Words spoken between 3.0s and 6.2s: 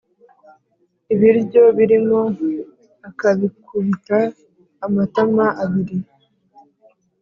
akabikubita amatama abiri,